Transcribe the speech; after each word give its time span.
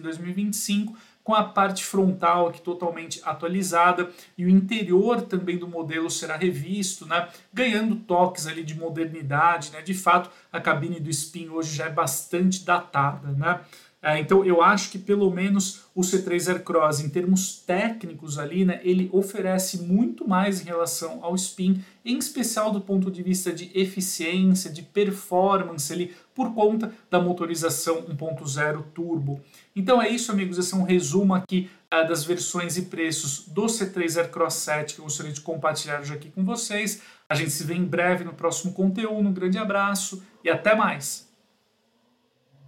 2025 0.00 0.94
com 1.30 1.34
a 1.36 1.44
parte 1.44 1.84
frontal 1.84 2.48
aqui 2.48 2.60
totalmente 2.60 3.20
atualizada 3.24 4.10
e 4.36 4.44
o 4.44 4.48
interior 4.48 5.22
também 5.22 5.56
do 5.56 5.68
modelo 5.68 6.10
será 6.10 6.36
revisto, 6.36 7.06
né, 7.06 7.28
ganhando 7.54 7.94
toques 7.94 8.48
ali 8.48 8.64
de 8.64 8.74
modernidade, 8.74 9.70
né, 9.70 9.80
de 9.80 9.94
fato 9.94 10.28
a 10.52 10.60
cabine 10.60 10.98
do 10.98 11.08
Spin 11.08 11.48
hoje 11.50 11.72
já 11.72 11.86
é 11.86 11.88
bastante 11.88 12.64
datada, 12.64 13.28
né, 13.28 13.60
então 14.02 14.42
eu 14.44 14.62
acho 14.62 14.90
que 14.90 14.98
pelo 14.98 15.30
menos 15.30 15.82
o 15.94 16.00
C3 16.00 16.48
Aircross, 16.48 17.00
em 17.00 17.10
termos 17.10 17.60
técnicos 17.60 18.38
ali, 18.38 18.64
né, 18.64 18.80
ele 18.82 19.10
oferece 19.12 19.82
muito 19.82 20.26
mais 20.26 20.60
em 20.60 20.64
relação 20.64 21.18
ao 21.22 21.34
Spin, 21.34 21.84
em 22.02 22.16
especial 22.16 22.72
do 22.72 22.80
ponto 22.80 23.10
de 23.10 23.22
vista 23.22 23.52
de 23.52 23.70
eficiência, 23.74 24.70
de 24.70 24.82
performance 24.82 25.92
ali, 25.92 26.14
por 26.34 26.54
conta 26.54 26.90
da 27.10 27.20
motorização 27.20 28.02
1.0 28.02 28.82
turbo. 28.94 29.42
Então 29.76 30.00
é 30.00 30.08
isso, 30.08 30.32
amigos, 30.32 30.56
esse 30.56 30.72
é 30.72 30.76
um 30.78 30.82
resumo 30.82 31.34
aqui 31.34 31.68
uh, 31.92 32.08
das 32.08 32.24
versões 32.24 32.78
e 32.78 32.82
preços 32.82 33.46
do 33.48 33.66
C3 33.66 34.16
Aircross 34.16 34.54
7 34.54 34.94
que 34.94 35.00
eu 35.00 35.04
gostaria 35.04 35.32
de 35.32 35.42
compartilhar 35.42 36.00
hoje 36.00 36.14
aqui 36.14 36.30
com 36.30 36.42
vocês. 36.42 37.02
A 37.28 37.34
gente 37.34 37.50
se 37.50 37.64
vê 37.64 37.74
em 37.74 37.84
breve 37.84 38.24
no 38.24 38.32
próximo 38.32 38.72
conteúdo. 38.72 39.28
Um 39.28 39.32
grande 39.32 39.58
abraço 39.58 40.22
e 40.42 40.48
até 40.48 40.74
mais! 40.74 41.29